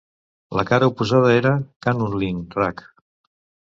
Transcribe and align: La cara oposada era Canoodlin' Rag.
La 0.59 0.63
cara 0.69 0.87
oposada 0.93 1.29
era 1.41 1.53
Canoodlin' 1.87 2.43
Rag. 2.59 2.87